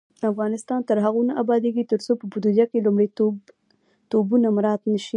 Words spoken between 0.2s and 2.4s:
افغانستان تر هغو نه ابادیږي، ترڅو په